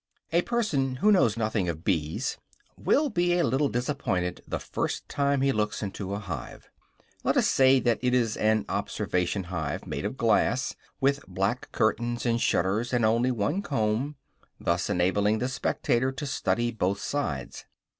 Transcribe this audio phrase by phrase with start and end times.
[0.33, 2.39] A person who knows nothing of bees
[2.75, 6.71] will be a little disappointed the first time he looks into a hive.
[7.23, 12.25] Let us say that it is an observation hive, made of glass, with black curtains
[12.25, 14.15] and shutters and only one comb,
[14.59, 17.65] thus enabling the spectator to study both sides.